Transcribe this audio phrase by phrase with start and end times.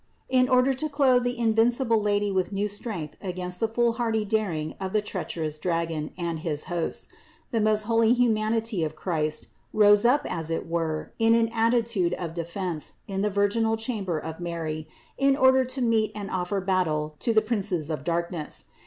[0.29, 4.93] In order to clothe the invincible Lady with new strength against the foolhardy daring of
[4.93, 7.07] the treacherous dragon and his hosts,
[7.51, 12.33] the most holy humanity of Christ, rose up as it were in an attitude of
[12.33, 14.87] defense in the virginal chamber of Mary
[15.19, 18.65] in order to meet and offer battle to the princes of darkness.